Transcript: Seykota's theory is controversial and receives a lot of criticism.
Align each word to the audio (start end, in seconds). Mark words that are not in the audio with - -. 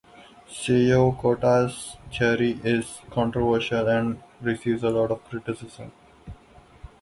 Seykota's 0.49 1.95
theory 2.11 2.59
is 2.63 3.01
controversial 3.11 3.87
and 3.87 4.23
receives 4.41 4.81
a 4.83 4.89
lot 4.89 5.11
of 5.11 5.23
criticism. 5.25 5.91